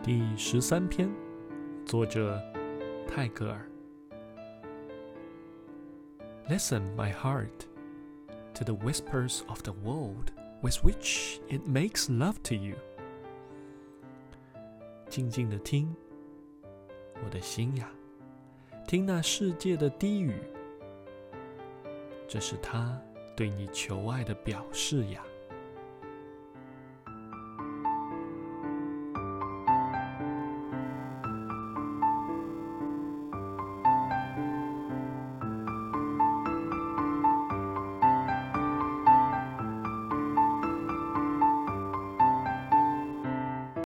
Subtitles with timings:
[0.00, 1.10] 第十三篇，
[1.84, 2.40] 作者
[3.06, 3.68] 泰戈尔。
[6.48, 7.66] Listen, my heart,
[8.54, 10.30] to the whispers of the world
[10.62, 12.76] with which it makes love to you.
[15.10, 15.94] 静静的听，
[17.24, 17.90] 我的心呀，
[18.86, 20.32] 听那世界的低语，
[22.26, 22.98] 这是他
[23.36, 25.22] 对你求爱的表示呀。